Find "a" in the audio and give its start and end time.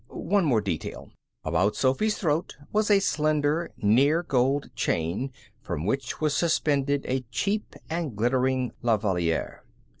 2.89-2.99, 7.07-7.23